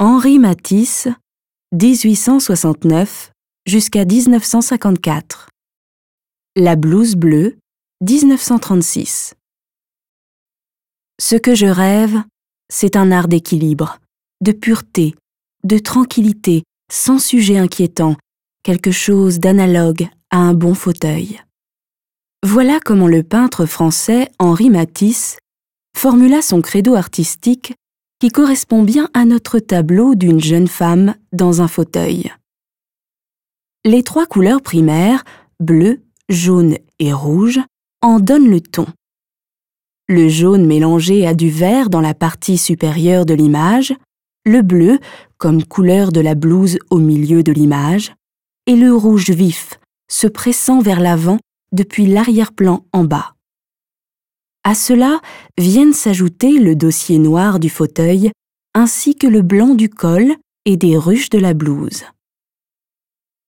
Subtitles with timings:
[0.00, 1.08] Henri Matisse,
[1.72, 3.32] 1869
[3.66, 5.48] jusqu'à 1954.
[6.54, 7.58] La blouse bleue,
[8.02, 9.34] 1936.
[11.20, 12.22] Ce que je rêve,
[12.68, 13.98] c'est un art d'équilibre,
[14.40, 15.16] de pureté,
[15.64, 16.62] de tranquillité,
[16.92, 18.14] sans sujet inquiétant,
[18.62, 21.42] quelque chose d'analogue à un bon fauteuil.
[22.46, 25.38] Voilà comment le peintre français Henri Matisse
[25.96, 27.74] formula son credo artistique
[28.20, 32.32] qui correspond bien à notre tableau d'une jeune femme dans un fauteuil.
[33.84, 35.24] Les trois couleurs primaires,
[35.60, 37.60] bleu, jaune et rouge,
[38.02, 38.86] en donnent le ton.
[40.08, 43.94] Le jaune mélangé à du vert dans la partie supérieure de l'image,
[44.44, 44.98] le bleu
[45.36, 48.14] comme couleur de la blouse au milieu de l'image,
[48.66, 49.78] et le rouge vif
[50.10, 51.38] se pressant vers l'avant
[51.72, 53.34] depuis l'arrière-plan en bas.
[54.68, 55.22] À cela
[55.56, 58.30] viennent s'ajouter le dossier noir du fauteuil
[58.74, 60.34] ainsi que le blanc du col
[60.66, 62.04] et des ruches de la blouse.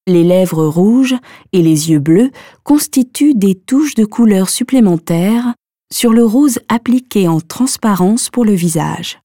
[0.06, 1.16] Les lèvres rouges
[1.52, 2.30] et les yeux bleus
[2.64, 5.52] constituent des touches de couleur supplémentaires
[5.92, 9.20] sur le rose appliqué en transparence pour le visage.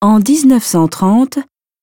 [0.00, 1.38] En 1930,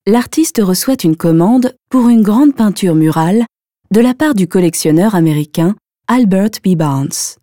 [0.07, 3.45] l'artiste reçoit une commande pour une grande peinture murale
[3.91, 5.75] de la part du collectionneur américain
[6.07, 6.69] Albert B.
[6.69, 7.37] Barnes.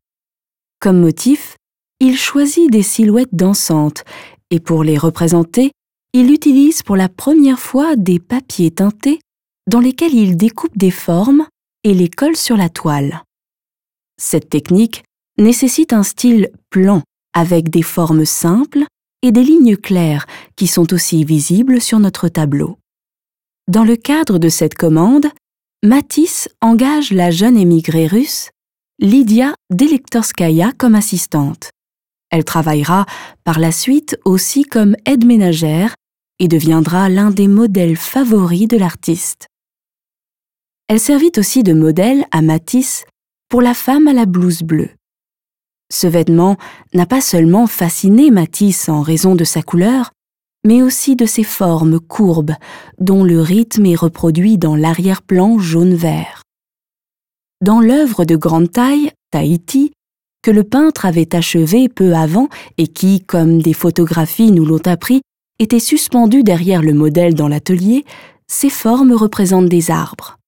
[0.81, 1.56] Comme motif,
[2.01, 4.05] il choisit des silhouettes dansantes
[4.51, 5.70] et pour les représenter,
[6.12, 9.20] il utilise pour la première fois des papiers teintés
[9.69, 11.47] dans lesquels il découpe des formes
[11.84, 13.23] et les colle sur la toile.
[14.21, 15.05] Cette technique
[15.39, 18.84] nécessite un style plan avec des formes simples
[19.23, 22.78] et des lignes claires qui sont aussi visibles sur notre tableau.
[23.69, 25.27] Dans le cadre de cette commande,
[25.84, 28.51] Matisse engage la jeune émigrée russe
[28.98, 31.71] Lydia Delektorskaya comme assistante.
[32.31, 33.06] Elle travaillera
[33.45, 35.94] par la suite aussi comme aide ménagère
[36.38, 39.49] et deviendra l'un des modèles favoris de l'artiste.
[40.88, 43.05] Elle servit aussi de modèle à Matisse
[43.49, 44.91] pour la femme à la blouse bleue.
[45.93, 46.56] Ce vêtement
[46.94, 50.12] n'a pas seulement fasciné Matisse en raison de sa couleur,
[50.65, 52.55] mais aussi de ses formes courbes,
[52.99, 56.43] dont le rythme est reproduit dans l'arrière-plan jaune-vert.
[57.60, 59.93] Dans l'œuvre de grande taille, Tahiti,
[60.43, 65.23] que le peintre avait achevé peu avant et qui, comme des photographies nous l'ont appris,
[65.59, 68.05] était suspendu derrière le modèle dans l'atelier,
[68.49, 70.39] ces formes représentent des arbres.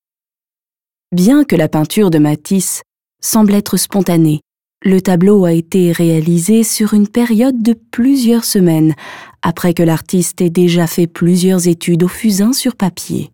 [1.12, 2.82] Bien que la peinture de Matisse
[3.22, 4.40] semble être spontanée,
[4.84, 8.94] le tableau a été réalisé sur une période de plusieurs semaines,
[9.42, 13.30] après que l'artiste ait déjà fait plusieurs études au fusain sur papier.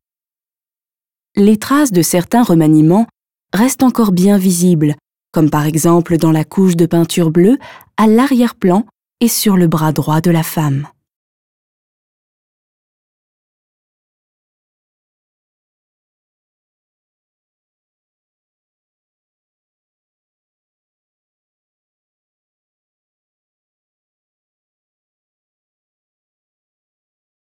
[1.36, 3.06] Les traces de certains remaniements
[3.54, 4.96] restent encore bien visibles,
[5.32, 7.58] comme par exemple dans la couche de peinture bleue
[7.96, 8.84] à l'arrière-plan
[9.20, 10.86] et sur le bras droit de la femme.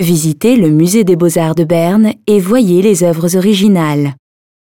[0.01, 4.15] Visitez le Musée des beaux-arts de Berne et voyez les œuvres originales.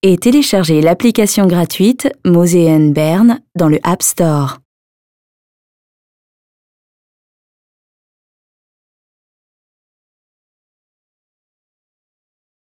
[0.06, 4.58] Et téléchargez l'application gratuite Moseen Berne dans le App Store.